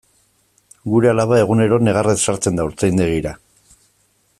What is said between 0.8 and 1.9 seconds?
Gure alaba egunero